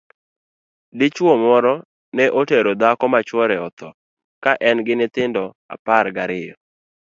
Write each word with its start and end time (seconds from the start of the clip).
Dichwo 0.99 1.33
moro 1.45 1.73
ne 2.15 2.25
otero 2.39 2.71
dhako 2.81 3.05
ma 3.13 3.19
chwore 3.27 3.55
otho 3.67 3.89
ka 4.43 4.51
en 4.67 4.77
gi 4.85 4.93
nyithindo 4.99 5.43
apar 5.73 6.05
gariyo. 6.15 6.55